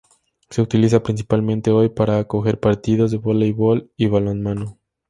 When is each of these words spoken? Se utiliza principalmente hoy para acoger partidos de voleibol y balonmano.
Se 0.49 0.63
utiliza 0.63 1.03
principalmente 1.03 1.69
hoy 1.69 1.89
para 1.89 2.17
acoger 2.17 2.59
partidos 2.59 3.11
de 3.11 3.17
voleibol 3.17 3.91
y 3.95 4.07
balonmano. 4.07 4.79